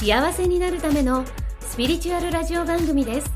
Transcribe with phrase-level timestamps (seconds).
[0.00, 1.26] 幸せになるための
[1.60, 3.30] スピリチュアルラジオ番組です。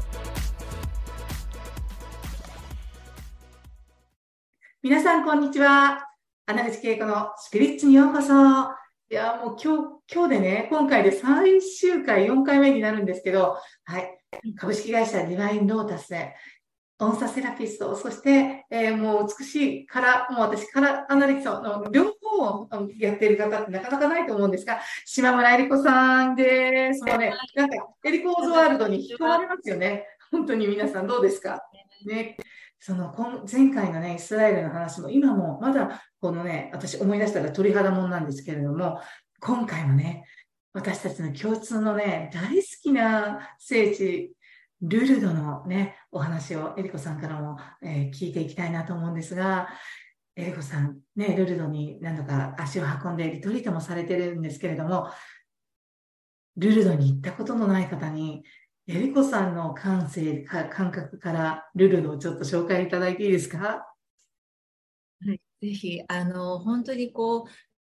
[4.82, 6.08] 皆さんこんにちは。
[6.46, 8.32] 穴口恵子のスピリッツにようこそ。
[8.32, 14.18] いやもう今日今日でね今回で最終回4回目になるんですけどはい。
[14.56, 16.34] 株式会社ディバインロータスで
[16.98, 27.04] 音差セラピスト、そして、えー、もう美しいカラー、もう私カラーアナリストの両をやっている方ってなかなかないと思うんですが、島村えり子さんです。
[27.04, 30.06] もうね、なんかエリコーズワールドに引き込まれますよね。
[30.30, 31.62] 本当に皆さんどうですか？
[32.06, 32.36] ね。
[32.80, 33.14] その
[33.50, 39.00] 前回のね、イスラエルの話も今もまだこのね、私思い出したら鳥肌もんなんですけれども、
[39.40, 40.24] 今回もね、
[40.74, 44.32] 私たちの共通のね、大好きな聖地、
[44.82, 49.68] ルルドのね、お話をエリコさんからも、えー、聞いていきたいなと思うんですが、
[50.36, 55.10] エリコさん、ね、ルルドに何度か足を運んでリトリートもされてるんですけれども、
[56.56, 58.44] ルルドに行ったことのない方に、
[58.86, 63.58] エリコさんの感性、感覚からルルドをちょっと紹介いただいていいですか？
[65.24, 67.50] はい、ぜひ、あの、本当にこう、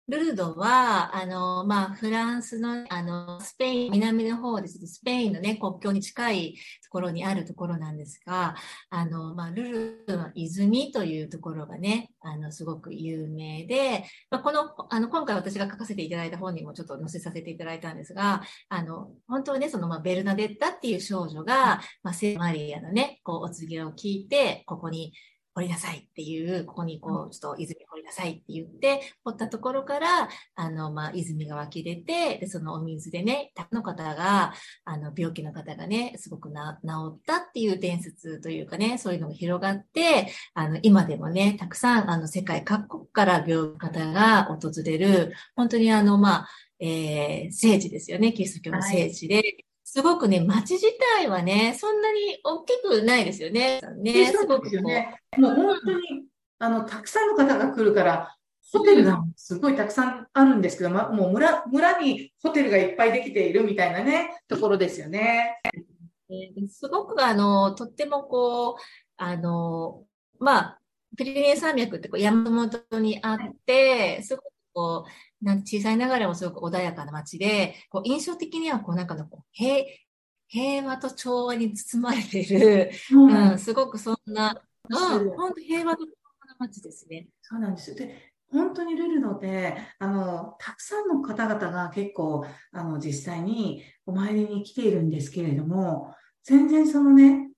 [0.09, 4.79] ルルドは、あの、まあ、フランスの、あの、スペイン、南の方です。
[4.87, 6.55] スペインのね、国境に近い
[6.85, 8.55] ところにあるところなんですが、
[8.89, 25.13] あの、まあ、ルルドの泉というところがね、あの、すごく有名で、まあ、この、あの、今回私が書かせていただいた本にもちょっと載せさせていただいたんですが、あの、本当はね、その、まあ、ベルナデッタっていう少女が、まあ、聖マリアのね、こう、お告げを聞いて、ここに、
[25.57, 34.53] 掘りなさいっていう、ここにこう、ちょっと泉掘りなさいって言って、掘ったところから、あの、まあ、泉が湧き出て、で、そのお水でね、他の方が、
[34.85, 46.49] あの、病気の方がね、すごくな、治ったっていう伝説というかね、そういうのが広がって、あの、今でもね、たくさん、あの、世界各国から病気の方が訪れる、本当にあの、まあ、
[46.81, 49.66] えー、聖地ですよね、キリスト教の聖地で、はい
[49.97, 53.81] すごくね、街自体はね、そんなに大きくないですよね。
[53.97, 55.23] ね、すごくよね。
[55.39, 56.25] もう本当に、
[56.59, 58.37] あの、たくさんの方が来るから、
[58.75, 65.63] ホテルがすごいたくさんあるんですけど、ま、もう村、村にホテルがいっぱいできているみたいなね、ところですよね。
[66.69, 68.75] すごくあの、とってもこう、
[69.17, 70.05] あの、
[70.39, 70.79] まあ、
[71.17, 74.45] ピリネ山脈ってこう山本にあって、すごく
[74.77, 75.07] こ
[75.43, 79.87] う、なん小さいながらもすごく穏やかな街で、こう印象的にはこうなんかのこう平
[80.49, 84.95] 平和と調和に包まれている、うん、うん、すごくそんな、う
[85.25, 87.29] ん、本当平和と調和な街ですね。
[87.41, 87.97] そうなんですよ。
[87.97, 97.51] で本当にルルドで、あの、たくさんの方々が結構、あの、実際にお参りに来ているんですけれども、全然そのね、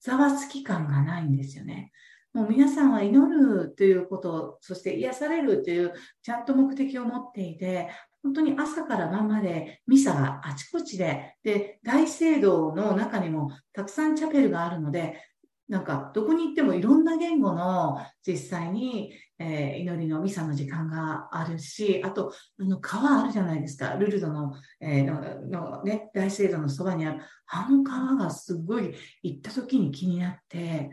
[0.00, 1.92] ざわつき感がないんですよね。
[2.32, 5.92] もう皆さんは祈るということ、そして癒されるという
[6.22, 7.88] ちゃんと目的を持っていて、
[8.22, 15.20] 本当に朝から晩までミサがあちこちで、で、大聖堂の中にもたくさんチャペルがあるので、
[15.68, 23.90] なんかどこに行ってもいろんな言語の実際に、えー、祈りのミサの時間があるし、あと、あの川あるじゃないですか。
[23.94, 30.90] ルルドの,、えー、ののね、大聖堂のそばにある、あの川がすごい行った時に気になって、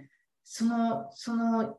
[0.50, 1.78] その、その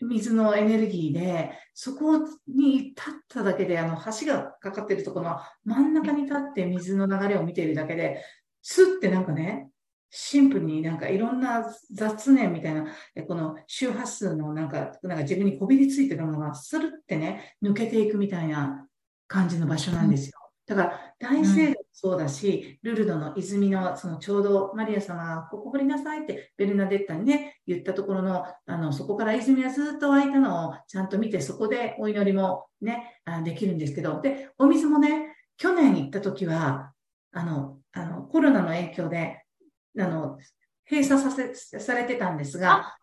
[0.00, 2.18] 水のエネルギーで、そこ
[2.48, 8.22] に立っただけで、あの、橋がかかってるところの真ん中に立って水の流れを見ているだけで、
[8.62, 9.68] スッてなんかね、
[10.10, 12.86] シンプルになんかいろんな雑念みたいな、
[13.28, 18.88] この周波数のなんか、なんか自分にこびりついてるものがスルってね、抜けていくみたいな
[19.28, 20.45] 感じの場所なんですよ。
[20.66, 36.92] だから、大聖堂もそうだし、うん、ルルドの泉の、そのちょうどマリア様が、ここ掘りなさいってベルナデッタにね、言ったところの、あの、そこから泉がずっと湧いたのをちゃんと見て、そこでお祈りもね、あできるんですけど、で、お水もね、去年行った時は、
[37.32, 39.44] あの、あの、コロナの影響で、
[39.98, 40.38] あの、
[40.90, 42.96] 閉鎖させ、されてたんですが、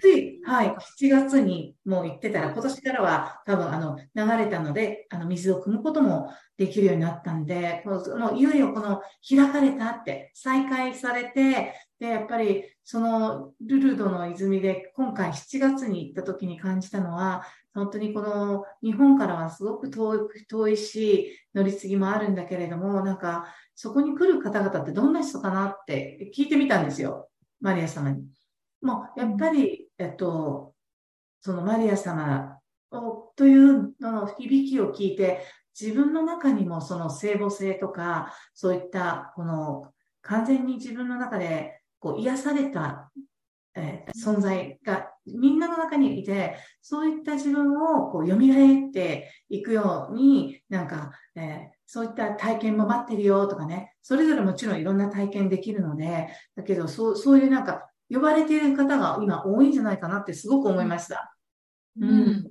[0.00, 27.28] つい、はい、7月にもう行ってたら、今年からは多分あの流れたので、あの水を汲むこともできるようになったんで、もういよいよこの開かれたって再開されて、で、やっぱりそのルルドの泉で今回7月に行った時に感じたのは、本当にこの日本からはすごく遠い遠いし、乗り継ぎもあるんだけれども、なんかそこに来る方々ってどんな人かなって聞いてみたんですよ。
[27.60, 28.24] マリア様に。
[28.82, 30.74] もうやっぱり、えっと、
[31.40, 32.58] そのマリア様
[32.90, 35.40] をというの響きを聞いて、
[35.78, 43.10] 自分の中にもその聖母性とか、そういったこの完全に自分の中でこう癒された、
[43.74, 61.36] えー、存在がみんなの中にいて、そういった自分をこう蘇っていくように、なんか、えー、そういった体験も待ってるよとかね、それぞれもちろんいろんな体験できるので、だけどそうそういうなんか呼ばれている方が今多いんじゃないかなってすごく思いました。
[62.00, 62.50] うん。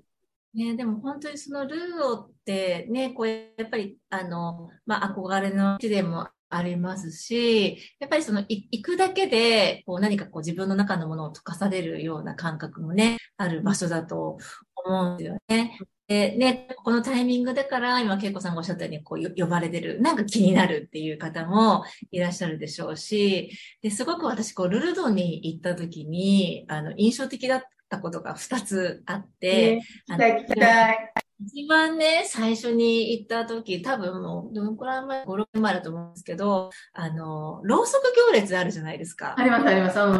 [0.53, 14.37] ね、でも本当にそのルーオってね、こうやっぱりあの、まあ憧れの地でもありますし、やっぱりその行くだけで、こう何かこう自分の中のものを溶かされるような感覚もね、ある場所だと
[14.75, 15.77] 思うんですよね。
[16.11, 23.49] で、ね、このタイミングだから、今、恵子さんがおっしゃったように、こう、呼ばれてる、なんか気になるっていう方もいらっしゃるでしょうし、
[23.81, 31.20] で、すごく私、こう、ルルドに行った時に、あの、印象的だったことが2つあって、えー、聞きたい。
[31.45, 39.35] 一番ね、最初に行った時、多分もう、どのくらい前、5、6年前だと思うんですけど、あの、ろうそく行列あるじゃないですか。
[39.37, 39.99] あります、あります。
[39.99, 40.11] うん。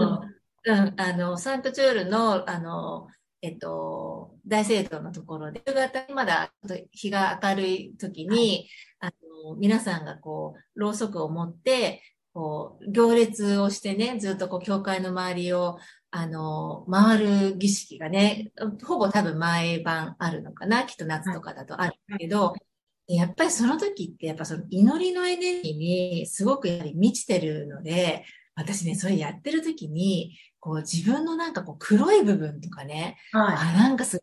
[0.64, 3.08] うん、あの、サントチュールの、あの、
[3.42, 6.54] えっと、大聖堂のところで、夕方にまだ
[6.92, 8.68] 日が明るい時に、
[9.00, 9.14] はい、
[9.46, 12.04] あの、皆さんがこう、ろうそくを持って、
[12.34, 15.78] こう、行列をしてね、ずっとこう、教会の周りを
[16.12, 17.19] あの、回
[17.52, 18.52] る儀式がね、
[18.84, 20.84] ほぼ多分毎晩あるのかな。
[20.84, 22.54] きっと夏とかだとあるけど、
[23.08, 28.25] やっぱりその時ってやっぱその祈りのエネルギーにすごくやはり満ちてるので、
[28.56, 34.22] 私ね、それやってる時に、こう自分のなんかこう黒い部分とかね、はい、あ、なんかす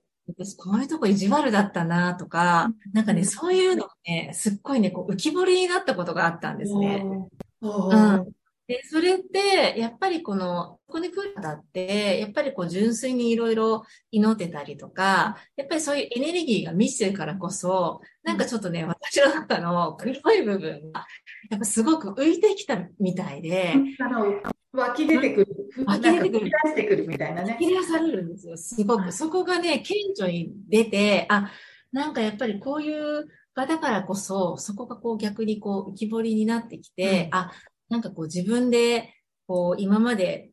[0.56, 7.02] こういうとこ意地悪だったなとか、なんかね、そういうのね、すっごいね、こう浮き彫りになったことがあったんですね。
[7.60, 8.32] うん。
[8.68, 21.06] で、それって、やっぱりこの、ここに来る方って、やっぱりこう純粋にいろいろ祈ってたりとか、やっぱりそういうエネルギーが満ちてるからこそ、なんかちょっとね、私の中の黒い部分が、
[21.50, 24.34] やっぱすごく浮いてきたみたいで、あの、
[24.72, 25.70] 湧き出てくる。
[25.86, 26.50] 湧き出てくる。
[26.64, 27.52] 出してくるみたいなね。
[27.52, 29.12] 湧き出されるんですよ、すごく。
[29.12, 31.50] そこがね、顕著に出て、あ、
[31.90, 37.52] なんかやっぱりこういう場だからこそ、そこがこう逆にこう浮き彫りになってきて、うん、あ、
[37.88, 39.14] なんかこう自分で、
[39.46, 40.50] こう今まで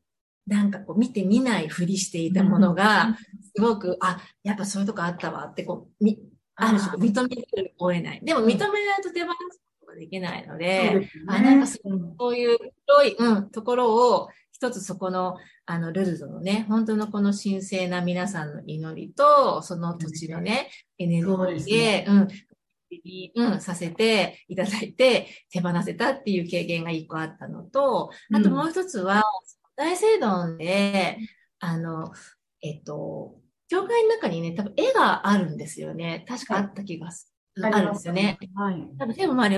[0.47, 3.17] なんかこう見てみないふりしていたものが、
[3.55, 6.19] すごく、あ、やっぱそういうとこあったわってこう、み、
[6.55, 8.21] ある種認めるを得ない。
[8.23, 15.35] でも認めないと手放すことができないので、うん、あ、なんかそういう広い、うん、ところを、一つそこの、
[15.65, 22.27] あの、ルルドのね、本当のこの神聖な皆さんの祈りと、その土地のね、エネルギーで、ね、うん、
[23.03, 29.23] に、うん、させていただいて、手放せたっていう経験が一個あったのと、あともう一つは、
[29.75, 31.17] 大聖堂で、
[31.59, 32.11] あの、
[32.61, 33.35] えっと、
[33.67, 36.25] 教会の中にね、多分絵があるんですよね。
[36.27, 37.65] 確かあった気がする。
[37.65, 38.37] あるんですよね。
[38.55, 38.75] はい。
[38.97, 39.49] 多分、でもまあ、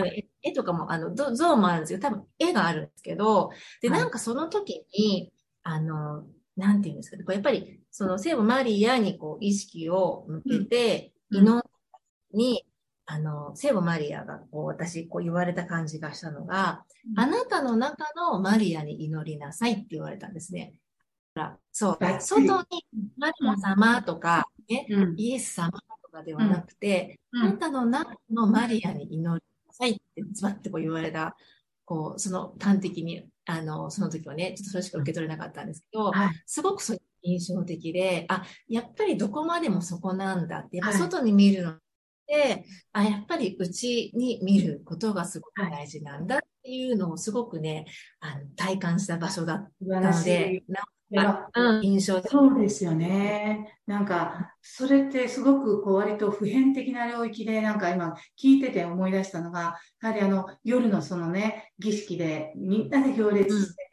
[0.43, 3.49] 絵とかも、あの、像もあるんですけど、多分絵があるんですけど、
[3.81, 6.25] で、なんかその時に、あの、
[6.55, 11.69] なんていうんですかね、こうやっぱり、その聖母マリアにこう意識を向けて、祈った
[12.33, 12.65] に、
[13.09, 20.73] あの、聖母マリアがこう私こう言われた感じがしたのが、うん、あなたの中のマリアに祈りなさいって言われたんですね。
[21.71, 21.97] そう。
[22.19, 22.85] 外に
[23.17, 29.39] マリア様とか、ね、うん、イエス様とかではなくて、うん、あなたの中のマリアに祈りな
[29.71, 31.37] さいってズバッてこう言われた、
[31.85, 41.75] こう、その端的に、あの、その時はね、ちょっとそれしか受け取れなかったんですけど、はい、すごくそういう印象的で、あ、やっぱりどこまでもそこなんだって、やっぱ外に見るの
[42.27, 47.85] で、あ、やっぱりうちに見ることがすごく大事なんだっていうのをすごくね、
[48.19, 50.63] あの体感した場所だったので、
[51.09, 53.79] うん、印象そうですよね。
[53.85, 63.86] なんか、それってすごくこう割と普遍的な領域で、なんか今聞いてて思い出したのが、やはりあの夜のそのね、儀式でみんなで行列して、うん、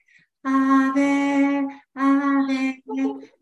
[0.46, 1.58] アーベ
[1.94, 2.82] アーベ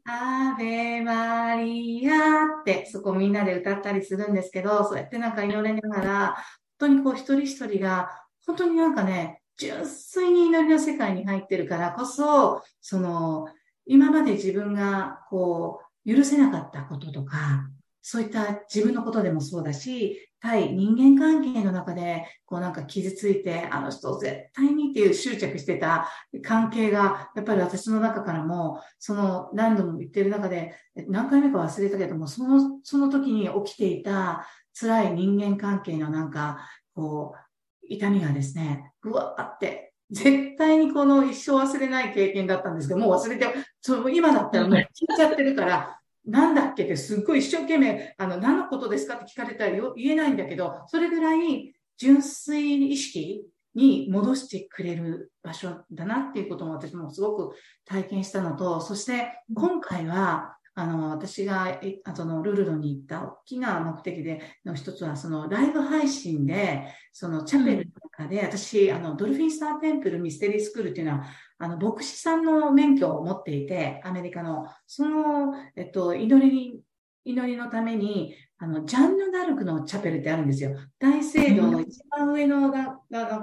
[0.05, 6.37] アベマリアって、そこみんなで歌ったりするんですけど、そうやってなんか祈りながら、本
[6.79, 8.11] 当にこう一人一人が、
[8.47, 13.49] 本当になんかね、純粋に祈りの世界に入ってるからこそ、その、
[13.85, 17.69] 今まで自分がこう、許せなかったこととか、
[18.01, 26.09] そういった自分のことでもそうだし、対人間関係の中で、こうなんか傷ついて、あの人を絶対にっていう執着してた
[26.43, 30.75] 関係が、やっぱり私の中からも、その何度も言ってる中で、
[31.09, 34.47] 何回目か忘れたけども、その、その時に起きていた
[34.79, 36.59] 辛い人間関係のなんか、
[36.95, 43.47] こう、痛みがですね、ぐわーって、絶対にこの一生忘れない経験だったんですけど、もう忘れて、
[43.81, 46.85] その今だったらもう聞いちゃってるから、なんだっけ？
[46.85, 49.17] ってすっごい一生懸命、あの、何のことですか？
[49.17, 61.79] って聞かれたら言えないんだけど、それぐらい純粋意識に戻してくれる場所だなっていうことも私もすごく体験したのと、そして今回は、あの、私が、
[62.15, 71.27] その、ルルドに行った大きな目的での一つは、その、ライブ配信で、その、チャペルとかで、私、あの、ドルフィンスターテンプルミステリースクールっていうのは、
[71.63, 76.81] あの、牧師さんの免許を持っていて、アメリカの、その、えっと、祈りに、
[77.25, 80.77] 祈りのために、あの、ジャンヌ・ダルクのチャペルってあるんですよ。
[80.99, 82.73] 大聖堂の一番上の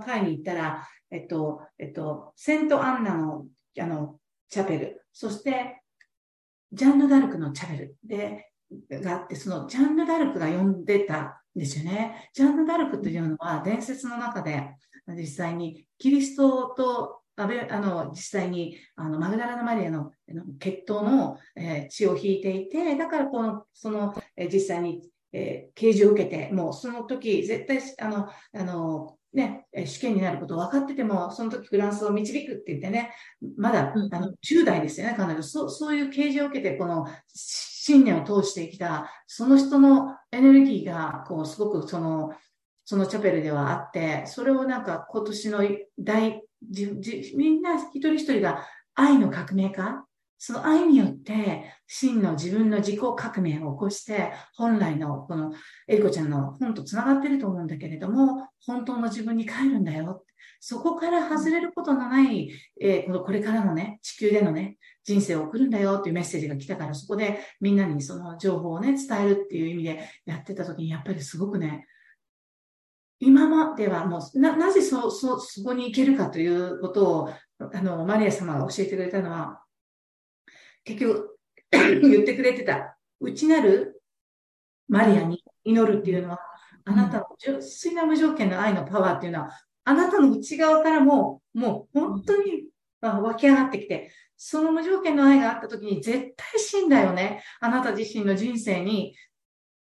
[0.05, 3.45] 階に行ったら、えっと、えっと、セントアンナの、
[3.79, 5.05] あの、チャペル。
[5.13, 5.81] そして、
[6.73, 8.49] ジャンヌ・ダルクのチャペルで、
[9.01, 12.29] があって、そのジャンヌ・ダルクが呼んでたんですよね。
[12.33, 14.75] ジャンヌ・ダルクというのは伝説の中で、
[15.07, 20.11] 実際にキリストとあの、実際に、あの、マグダラのマリアの
[20.59, 33.13] 血統の、えー、血を引いていて、だからこの、その、えー、実際に、えー、刑事を受けて、もうその時、絶対、あの、あの、ね、試験になること分かってても、その時フランスを導くって言ってね、
[33.57, 35.43] まだ、あの、10代ですよね、彼女。
[35.43, 42.31] そう、そういう刑事を受けて、この、信念を通してきた、その人のエネルギーが、こう、すごくその、
[42.89, 45.59] そのチャペルではあって、それをなんか今年の
[45.99, 46.41] 大、
[47.35, 48.65] みんな一人一人が
[48.95, 50.03] 愛の革命家？
[50.39, 55.53] その愛によって、真の自分の自己革命を起こして、本来のこの
[55.87, 60.25] エリコちゃんの本と繋がってると思うんだけれども、本当の自分に帰るんだよ。
[60.59, 62.49] そこから外れることのない、
[62.81, 71.85] えー、このこれからのね、地球でのね、人生を送るんだよっていうメッセージが来たから、そこでみんなにその情報をね、伝えるっていう意味でやってた時に、やっぱりすごくね、
[73.19, 79.61] 今まではもう、な、なぜそ、そ、そこに行けるかということを、あの、マリア様が教えてくれたのは、
[80.85, 81.37] 結局
[81.71, 84.01] 言ってくれてた、内なる
[84.87, 86.39] マリアに祈るっていうのは、
[86.85, 89.49] あなたの純粋な無条件の愛のパワーっていうのは、
[89.83, 92.69] あなたの内側からも、もう本当に
[93.01, 97.43] 湧き上がってきて、その無条件の愛があった時に絶対死んだよね。
[97.59, 99.15] あなた自身の人生に、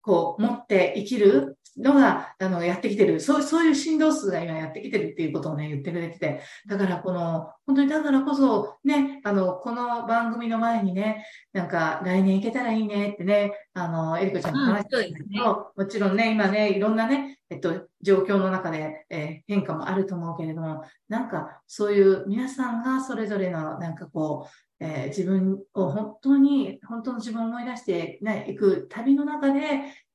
[0.02, 1.45] こう、持って生きる
[1.78, 3.20] のが、あの、やってきてる。
[3.20, 6.42] そう、そういう振動数が今やってきてるっていうことをね、言ってくれてて。
[6.68, 15.42] だからこの、本当にだからこそ、ね、あの、この番組の前にね、なんか、来年行けたらいいねってね、あの、エリコちゃんと話してたけど、うんね、
[15.76, 29.62] もちろんね、今ね、いろんなね、えっと、状況の中で、えー、変化もあると思うけれども、なんか、そういう皆さんがそれぞれの、なんかこう、えー、自分を本当に、本当の自分を思い出してね、行く旅の中で、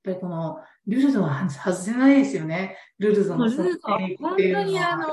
[0.03, 2.77] ぱりこの、ルルドは外せないですよね。
[2.99, 3.47] ルルドの。
[3.47, 3.79] ル
[4.19, 5.09] 本当にあの、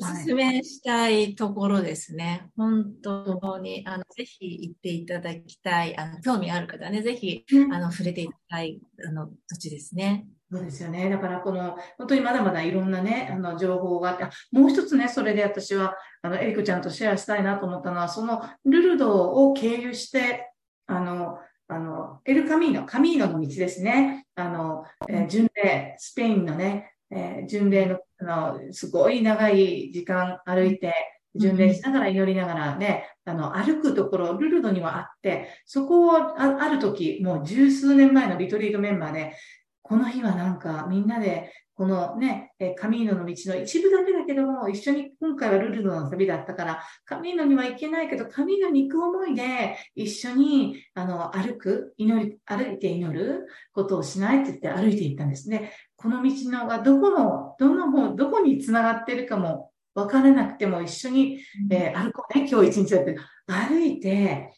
[0.00, 2.48] おすすめしたいところですね。
[2.56, 10.26] はい、本当に、あの、ぜひ行っていただきたい、あの、興味ある方ね、ぜひ、あの、触れていただきたい、あの、土地ですね。
[10.50, 11.10] そうですよね。
[11.10, 20.52] だからこの、本当にまだまだいろんなね、あの、情報があって、もう一つね、それで私は、あの、エリコちゃんとシェアしたいなと思ったのは、その、ルルドを経由して、
[20.86, 24.26] あの、あの、エルカミーノ、カミーノの道ですね。
[24.34, 30.94] あの、えー、巡礼、スペインのね、えー、巡礼の、あの、すごい長い時間歩いて、
[31.34, 39.36] 巡礼しながら祈りながらね、あの、歩くところ、ルルドにはあって、そこをあある時、もう十数年前のリトリートメンバーで、
[39.82, 55.72] この日はなんかみんなでこのね、えカミーノの道の一部だけだけども、一緒に今回はルルドの旅だったから、カミーノには行けないけど、カミーノに行く思いで、一緒に、あの、歩く、祈り、歩いて祈ることをしないって言って歩いていったんですね。
[55.94, 61.38] この道のがどこの、どの方、どこに繋がってるかも分からなくても一緒に、
[61.70, 63.16] えー、歩こうね、今日一日だって。
[63.46, 64.52] 歩いて、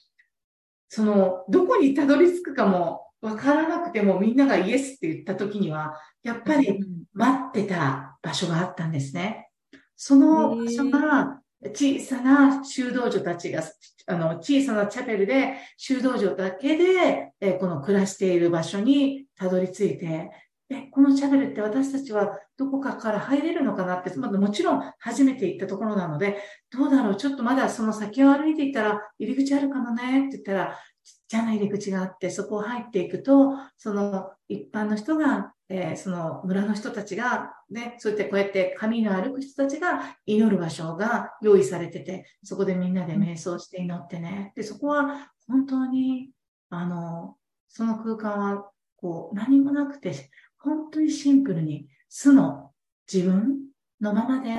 [0.88, 6.80] その、どこにたどり着くかも分からなくてもみんながイエスって言った時には、やっぱり
[7.12, 9.48] 待ってた場所があったんですね。
[9.96, 11.40] その場所が
[11.74, 13.62] 小さな修道女たちが、
[14.06, 20.30] あの、小さなチャペルで修道女だけで、えこの暮らしている場所にたどり着いて、
[20.70, 26.38] え、このチャペルって私たちはどこかから入れるのかなって、まだもちろん初めて行ったところなので、
[26.70, 44.52] どうだろうちょっとまだその先を歩いていったら入り口あるかもねって言ったら、ちっちゃな入り口があって、そこを入っていくと、その一般の人がえー、その村の人たちが、ね、そうやってこうやって神の歩く人たちが祈る場所が用意されてて、そこでみんなで瞑想して祈ってね。
[44.56, 46.30] で、そこは本当に、
[46.70, 47.36] あの、
[47.68, 52.72] その空間は、こう、何もなくて、本当にシンプルに、素の
[53.10, 53.60] 自分
[54.00, 54.58] のままで、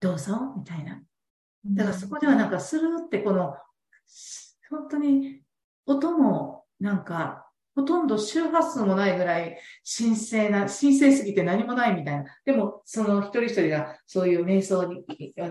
[0.00, 1.02] どうぞ、みたいな。
[1.64, 3.56] だからそこではなんかスルーってこの、
[4.68, 5.40] 本当に
[5.86, 7.43] 音もなんか
[7.74, 12.24] ほとんど周波数もないぐらい神聖な、神聖すぎて何もないみたいな。
[12.44, 15.04] でも、その一人一人がそういう瞑想に、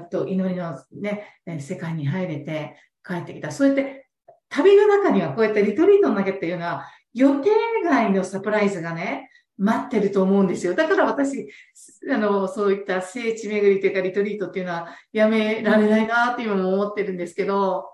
[0.10, 3.51] と祈りのね、世界に入れて帰ってきた。
[3.51, 4.08] そうやって、
[4.50, 7.50] 旅の中にはこうやってリトリートの中っていうのは予定
[7.84, 10.74] 外のサプライズがね、待ってると思うんですよ。
[10.74, 11.48] だから私、
[12.12, 17.86] あの、そういった聖地巡りというかリトリートっていうのはやめられないなって今も思ってるんですけど、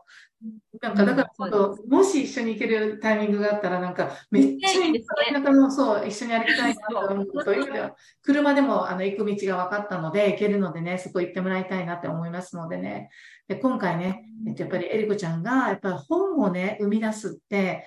[0.81, 7.43] なんか、だから今度、もし一緒に行けるタイミングがあったら、なんか、めっちゃいい田舎の、そう、一緒に歩きたいなと思う。
[7.43, 13.09] そういう意味では、車でも、あの、行く道が分かったので、行けるのでね、そこ行ってもらいたいなって思いますのでね。
[13.49, 17.85] で、今回ね、えっと、やっぱりエリコちゃんが、やっぱり本をね、生み出すって、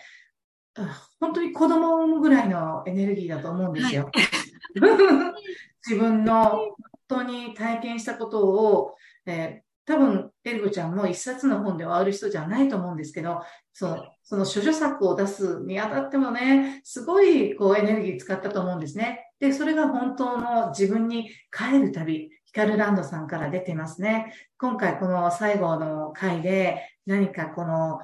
[1.21, 4.05] 本当に子供を産むぐらいのエネルギーだと思うんですよ。
[4.05, 5.33] はい、
[5.89, 6.77] 自分の本
[7.09, 8.95] 当に体験したことを、
[9.25, 19.33] えー多分、エルゴちゃんも一冊の本で終わる人じゃないと思うんですけど、その、その処女作を出すにあたってもね、すごいこうエネルギー使ったと思うんですね。
[19.41, 24.33] で、それが本当の自分に帰る旅、ヒカルランドさんから出てますね。
[24.59, 27.99] 今回この最後の回で何かこの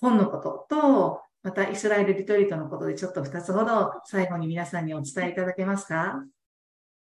[0.00, 6.24] 本のことと、またイスラエルリトリートのことでちょっと2つほど最後に皆さんにお伝えいただけますか？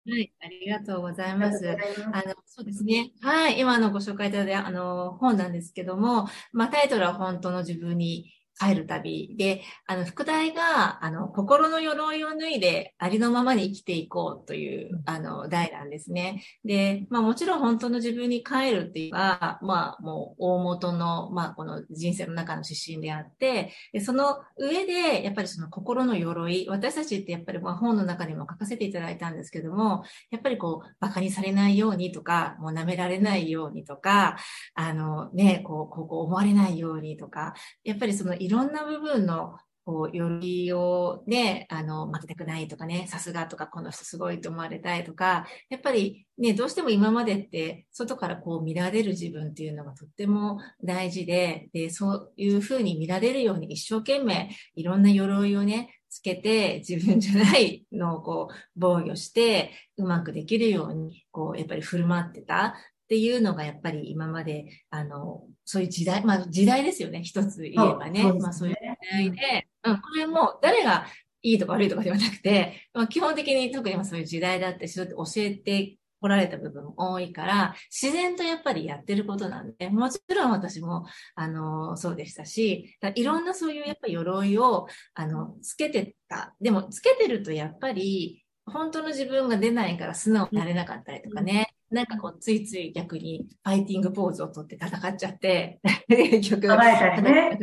[0.08, 1.70] はい、ありがとうございます。
[2.12, 3.12] あの、そうですね。
[3.22, 16.44] はい、今のご紹介いただいたあの本なんですけども、まあ、タイトルは本当の自分に帰る旅で、あの、副題が、あの、心の鎧を脱いでありのままに生きていこうという、あの、題なんですね。
[16.64, 34.38] で、まあもちろん本当の自分に帰るっていうのは、まあもう大元の、まあこの人生の中の指針であって、でその上で、やっぱりその心の鎧、私たちってやっぱりまあ本の中にも書かせていただいたんですけども、やっぱりこう、馬鹿にされないようにとか、もう舐められないようにとか、
[34.76, 62.76] あのね、こう、ここ思われないようにとか、やっぱりそのいろんな部分のこう、よりをね、あの、負けたくないとかね、さすがとか、この人すごいと思われたいとか、やっぱりね、どうしても今までって、外からこう見られる自分っていうのがとっても大事で、で、そういうふうに見られるように一生懸命いろんな鎧をね、つけて自分じゃないのをこう防御してうまくできるようにこうやっぱり振る舞ってた。
[63.12, 68.24] っていうのがやっぱり今まで、あの、そういう時代、まあ時代ですよね、一つ言えばね。
[68.24, 71.06] ねまあそういう時代で、うん、これも誰が
[71.42, 86.56] いいとか悪いとかではなくて、まあ、基本的に特にそういう時代だって教えて来られた部分も多いから、自然とやっぱりやってることなんで、もちろん私も、あの、そうでしたし、いろんなそういうやっぱ鎧を、あの、つけてた。
[86.62, 91.76] でも、つけてるとやっぱり、本当の自分が出ないから素直になれなかったりとかね。
[91.92, 96.68] なんかこう、ついつい逆にファイティングポーズをとって戦っちゃって、結局。
[96.68, 97.60] ね。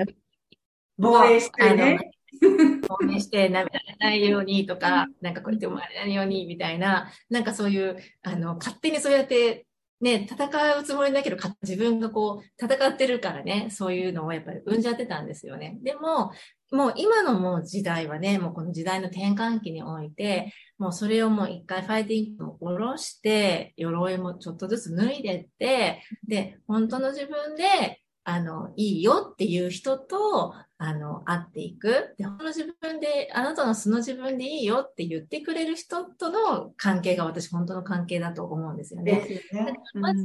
[0.98, 1.98] 防衛してね。
[2.86, 9.66] 防衛して舐められないようにとか、なんかこうやって思われないようにみたいな、なんかそういう、あの、勝手にそうやって
[10.00, 15.78] ね、戦うつもりだけど、自分がこう、戦ってるからね、そういうのをやっぱり生んじゃってたんですよね。
[15.82, 16.32] でも、
[16.70, 32.14] もう今のもう時代はね、もうこの時代の転換期において、もうそれをもう一回ファイティングを下ろして、鎧もちょっとずつ脱いでって、で、本当の自分で、あの、いいよっていう人と、あの、会っていく。
[32.18, 39.12] で、本当の自分で、あなたの素の自分でいいよって言ってくれる人との関係が私本当の関係だと思うんですよね。
[39.12, 39.72] ですよね。
[39.94, 40.24] まず、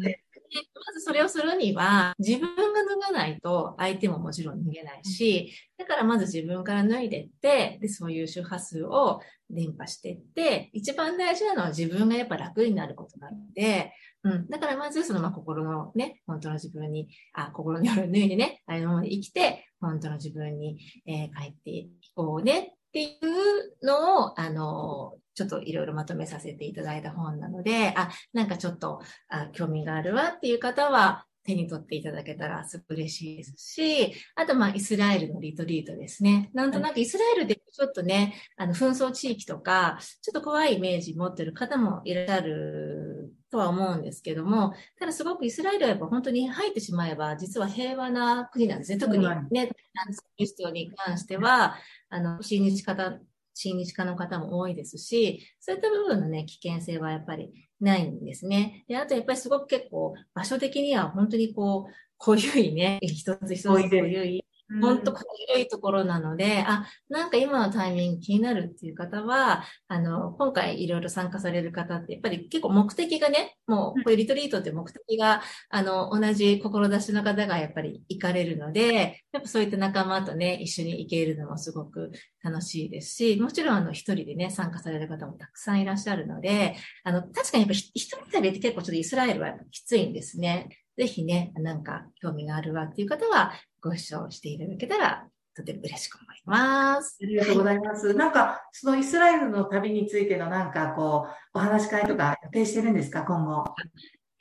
[0.86, 14.48] まずそれをするには、自分が脱がないと相手ももちろん脱げないし、だからまず自分から脱いでって、で、そういう周波数を伝播していって、一番大事なのは自分がやっぱ楽になることなので、うん。
[14.48, 36.50] だからまずそのま心のね、本当の自分に、あ、心の夜脱いでね、あのまま生きて、本当の自分に、えー、帰っていこうねっていうのを、あの、ちょっといろいろまとめさせていただいた本なので、あ、なんかちょっとあ興味があるわっていう方は、手に取っていただけたらすごく嬉しいですし、あと、まあ、イスラエルのリトリートですね。
[36.54, 48.98] なんとなくイスラエルでちょっとね、あの、紛争地域とか、ちょっと怖いイメージ持ってる方もいらっしゃるとは思うんですけども、ただすごくイスラエルはやっぱ本当に入ってしまえば、実は平和な国なんですね。
[48.98, 51.76] 特にね、トランスリストに関しては、
[52.10, 53.20] あの、親日方
[53.54, 58.86] 親日家の方も多いですし、そういった部分のね、危険性はやっぱりないんですね。
[58.88, 64.46] で、あとやっぱりすごく結構場所的には本当にこう、濃ゆいね、一つ一つ濃ゆい
[64.82, 82.12] 本当、広いところなので、あ、なんか今のタイミング気になるっていう方は、あの、今回いろいろ参加される方って、やっぱり結構目的がね、もう、こういうリトリートって目的が、あの、同じ志の方がやっぱり行かれるので、やっぱそういった仲間とね、一緒に行けるのもすごく
[82.44, 90.70] 楽しいですし、もちろんあの、一人でね、参加される方もたくさんいらっしゃるので、あの、確かにやっぱり一人旅って結構ちょっとイスラエルはきついんですね。
[90.98, 97.18] ぜひね、なんか興味があるわっていう方は、ご視聴していただけたら、とても嬉しく思います。
[97.22, 98.08] ありがとうございます。
[98.08, 103.66] はい、なんか、そのイスラエルの旅についてのなんかこう、お話し会とか予定してるんですか、今後。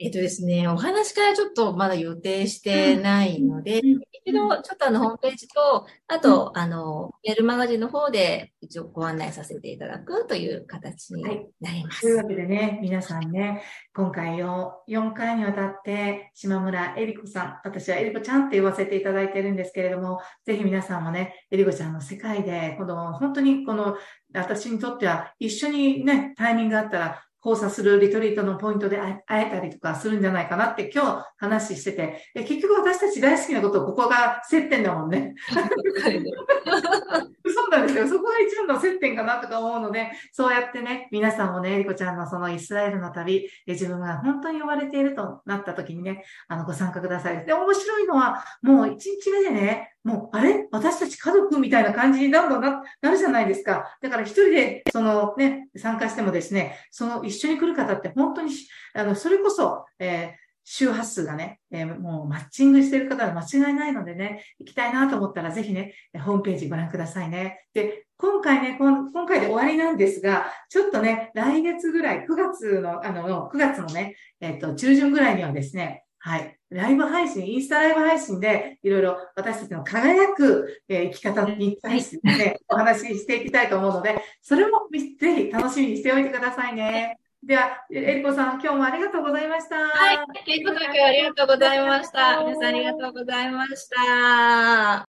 [0.04, 11.22] えっとですね、お話からちょっとまだ予定してないので、うん、一度ちょっとあのホームページと、あと、うん、あの、メールマガジンの方で一応ご案内させていただくという形に
[11.60, 12.04] なります。
[12.06, 13.62] はい、というわけでね、皆さんね、
[13.94, 23.96] 今回 4, 4回にわたって島村えり子さん、私はえり子ちゃんって言わせていただいてるんですけれども、ぜひ皆さんもね、えり子ちゃんの世界で、この本当にこの
[24.34, 35.34] 私にとっては一緒にね、タイミングがあったら交差するリトリートのポイントで会えたりとかするんじゃないかなって今日話してて、結局私たち大好きなことここが接点だもんね。
[37.72, 38.06] そうなんですよ。
[38.06, 47.46] そこが一番の接点かなとか思うので、そうやってね、皆さんもね、えりこちゃんのそのイスラエルの旅、自分が本当に呼ばれているとなった時にね、あの、ご参加ください。
[47.46, 50.66] で、面白いのは、もう1日目でね、もう、あれ？
[50.70, 53.96] 私たち家族みたいな感じにどんどんななるじゃないですか。
[54.02, 58.52] だから一人で、そのね、参加してもですね、その一緒に来る方って本当に、
[58.94, 65.94] あの、それこそ、えー周波数がね、えー、もうマッチングしている方は間違いないのでね、行きたいなと思ったらぜひね、
[66.24, 67.66] ホームページご覧くださいね。
[67.74, 76.56] で、今回ね、今回で終わりなんですが、ちょっとね、来月ぐらい、9月の、あの、9月のね、えっ、ー、と、中旬ぐらいにはですね、はい。
[76.70, 87.18] ライブ配信、インスタライブ配信で、いろいろ私たちの輝く、えー、生き方に対してね、お話ししていきたいと思うので、それもぜひ楽しみにしておいてくださいね。
[87.44, 89.74] では、えりこさん、今日もありがとうございました。
[89.74, 90.18] はい。
[90.46, 92.40] えりこさん、今日はありがとうございました。
[92.44, 95.04] 皆さんありがとうございました。